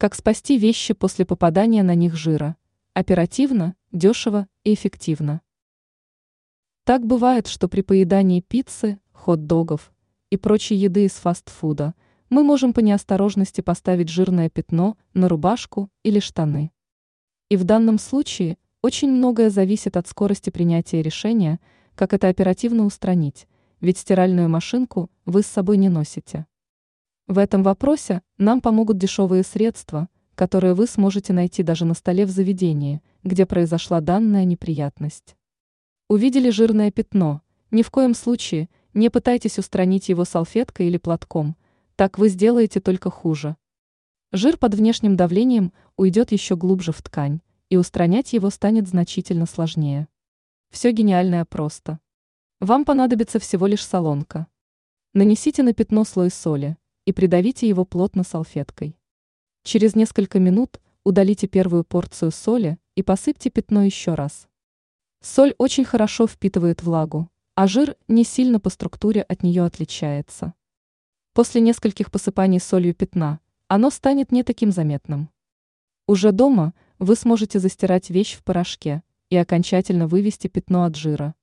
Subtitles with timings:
[0.00, 2.54] Как спасти вещи после попадания на них жира?
[2.94, 5.40] Оперативно, дешево и эффективно.
[6.84, 9.92] Так бывает, что при поедании пиццы, хот-догов
[10.30, 11.94] и прочей еды из фастфуда
[12.30, 16.70] мы можем по неосторожности поставить жирное пятно на рубашку или штаны.
[17.48, 21.58] И в данном случае очень многое зависит от скорости принятия решения,
[21.96, 23.48] как это оперативно устранить,
[23.80, 26.46] ведь стиральную машинку вы с собой не носите.
[27.28, 32.30] В этом вопросе нам помогут дешевые средства, которые вы сможете найти даже на столе в
[32.30, 35.36] заведении, где произошла данная неприятность.
[36.08, 41.54] Увидели жирное пятно, ни в коем случае не пытайтесь устранить его салфеткой или платком,
[41.96, 43.58] так вы сделаете только хуже.
[44.32, 50.08] Жир под внешним давлением уйдет еще глубже в ткань, и устранять его станет значительно сложнее.
[50.70, 52.00] Все гениальное просто.
[52.58, 54.46] Вам понадобится всего лишь солонка.
[55.12, 56.78] Нанесите на пятно слой соли,
[57.08, 58.94] и придавите его плотно салфеткой.
[59.62, 64.46] Через несколько минут удалите первую порцию соли и посыпьте пятно еще раз.
[65.22, 70.52] Соль очень хорошо впитывает влагу, а жир не сильно по структуре от нее отличается.
[71.32, 75.30] После нескольких посыпаний солью пятна оно станет не таким заметным.
[76.06, 81.34] Уже дома вы сможете застирать вещь в порошке и окончательно вывести пятно от жира.